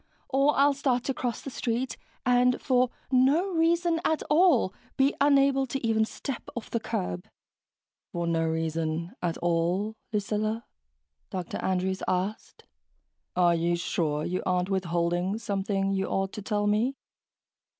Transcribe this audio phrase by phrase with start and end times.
[0.29, 1.95] Or I'll start to cross the street
[2.25, 7.27] and, for no reason at all, be unable to even step off the curb...."
[8.11, 9.93] "For no reason at all?"
[11.29, 11.57] Dr.
[11.59, 12.63] Andrews asked.
[13.35, 16.95] "Are you sure you aren't withholding something you ought to tell me?"